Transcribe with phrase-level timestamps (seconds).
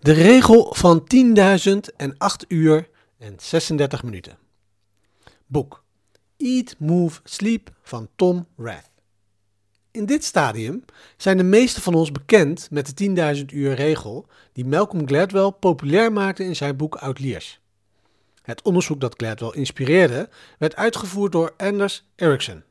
[0.00, 1.04] De regel van
[1.68, 4.38] 10.000 en 8 uur en 36 minuten.
[5.46, 5.84] Boek
[6.36, 8.90] Eat, Move, Sleep van Tom Rath.
[9.90, 10.84] In dit stadium
[11.16, 16.12] zijn de meesten van ons bekend met de 10.000 uur regel die Malcolm Gladwell populair
[16.12, 17.60] maakte in zijn boek Outliers.
[18.42, 20.28] Het onderzoek dat Gladwell inspireerde
[20.58, 22.62] werd uitgevoerd door Anders Ericsson.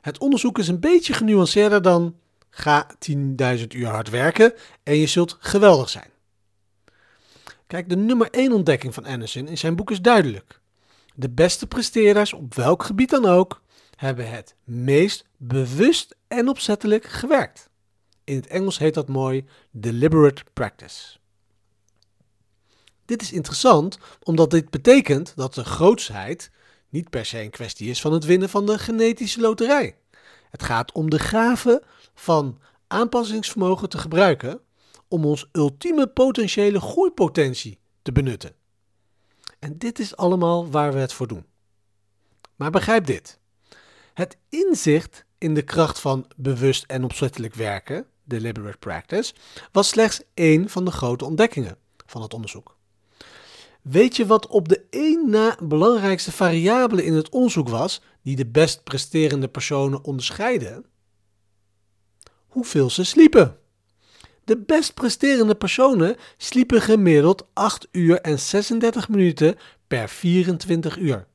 [0.00, 2.16] Het onderzoek is een beetje genuanceerder dan
[2.50, 6.09] ga 10.000 uur hard werken en je zult geweldig zijn.
[7.70, 10.60] Kijk, de nummer 1 ontdekking van Anderson in zijn boek is duidelijk.
[11.14, 13.62] De beste presteerders, op welk gebied dan ook,
[13.96, 17.70] hebben het meest bewust en opzettelijk gewerkt.
[18.24, 21.18] In het Engels heet dat mooi deliberate practice.
[23.04, 26.50] Dit is interessant omdat dit betekent dat de grootsheid
[26.88, 29.96] niet per se een kwestie is van het winnen van de genetische loterij.
[30.50, 31.82] Het gaat om de gave
[32.14, 34.60] van aanpassingsvermogen te gebruiken
[35.10, 38.54] om ons ultieme potentiële groeipotentie te benutten.
[39.58, 41.46] En dit is allemaal waar we het voor doen.
[42.56, 43.38] Maar begrijp dit.
[44.14, 49.34] Het inzicht in de kracht van bewust en opzettelijk werken, deliberate practice,
[49.72, 52.76] was slechts één van de grote ontdekkingen van het onderzoek.
[53.82, 58.46] Weet je wat op de één na belangrijkste variabele in het onderzoek was die de
[58.46, 60.84] best presterende personen onderscheiden?
[62.46, 63.59] Hoeveel ze sliepen.
[64.50, 71.26] De best presterende personen sliepen gemiddeld 8 uur en 36 minuten per 24 uur.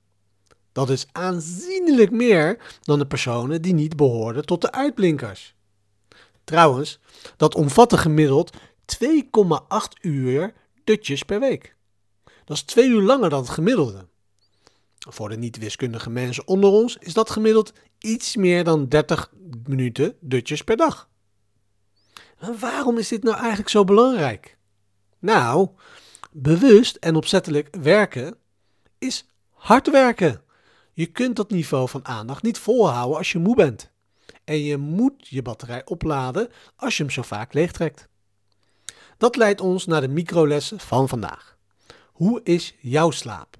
[0.72, 5.55] Dat is aanzienlijk meer dan de personen die niet behoorden tot de uitblinkers.
[6.44, 6.99] Trouwens,
[7.38, 8.57] dat omvatte gemiddeld
[9.03, 9.07] 2,8
[10.02, 11.75] uur dutjes per week.
[12.45, 14.07] Dat is twee uur langer dan het gemiddelde.
[15.09, 19.31] Voor de niet-wiskundige mensen onder ons is dat gemiddeld iets meer dan 30
[19.67, 21.09] minuten dutjes per dag.
[22.38, 24.58] En waarom is dit nou eigenlijk zo belangrijk?
[25.19, 25.69] Nou,
[26.31, 28.38] bewust en opzettelijk werken
[28.97, 30.41] is hard werken.
[30.94, 33.91] Je kunt dat niveau van aandacht niet volhouden als je moe bent.
[34.44, 38.07] En je moet je batterij opladen als je hem zo vaak leegtrekt.
[39.18, 41.57] Dat leidt ons naar de microlessen van vandaag.
[42.12, 43.57] Hoe is jouw slaap?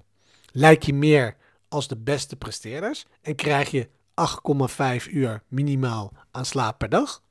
[0.52, 1.36] Lijk je meer
[1.68, 3.88] als de beste presteerders en krijg je
[5.06, 7.22] 8,5 uur minimaal aan slaap per dag?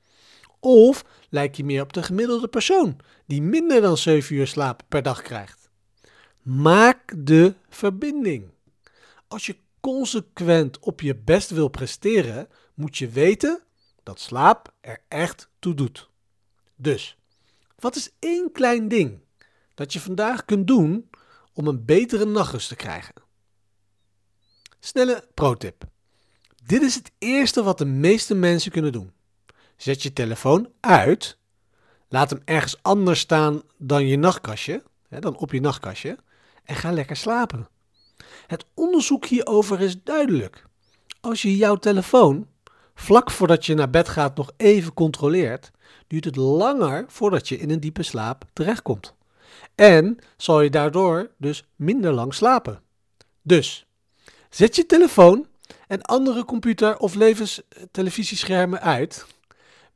[0.65, 5.01] Of lijk je meer op de gemiddelde persoon die minder dan 7 uur slaap per
[5.01, 5.69] dag krijgt?
[6.41, 8.49] Maak de verbinding.
[9.27, 13.63] Als je consequent op je best wil presteren, moet je weten
[14.03, 16.09] dat slaap er echt toe doet.
[16.75, 17.17] Dus,
[17.75, 19.19] wat is één klein ding
[19.73, 21.09] dat je vandaag kunt doen
[21.53, 23.15] om een betere nachtrust te krijgen?
[24.79, 25.83] Snelle pro-tip.
[26.65, 29.13] Dit is het eerste wat de meeste mensen kunnen doen.
[29.75, 31.37] Zet je telefoon uit.
[32.09, 36.17] Laat hem ergens anders staan dan je nachtkastje, hè, dan op je nachtkastje.
[36.63, 37.67] En ga lekker slapen.
[38.47, 40.65] Het onderzoek hierover is duidelijk.
[41.21, 42.47] Als je jouw telefoon
[42.95, 45.71] vlak voordat je naar bed gaat nog even controleert,
[46.07, 49.13] duurt het langer voordat je in een diepe slaap terechtkomt.
[49.75, 52.81] En zal je daardoor dus minder lang slapen.
[53.41, 53.85] Dus,
[54.49, 55.47] zet je telefoon
[55.87, 59.25] en andere computer- of levenstelevisierschermen uit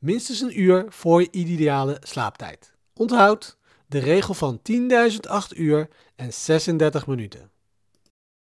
[0.00, 2.72] minstens een uur voor je ideale slaaptijd.
[2.94, 3.56] Onthoud
[3.86, 7.50] de regel van 10.008 uur en 36 minuten.